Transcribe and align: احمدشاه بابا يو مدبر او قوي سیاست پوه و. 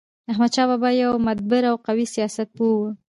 احمدشاه 0.31 0.67
بابا 0.69 0.89
يو 1.01 1.11
مدبر 1.27 1.61
او 1.71 1.75
قوي 1.85 2.05
سیاست 2.13 2.47
پوه 2.55 2.73
و. 2.79 2.83